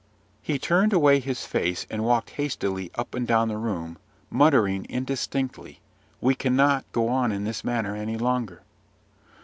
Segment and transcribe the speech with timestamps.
[0.41, 3.99] He turned away his face walked hastily up and down the room,
[4.31, 5.79] muttering indistinctly,
[6.19, 8.63] "We cannot go on in this manner any longer!"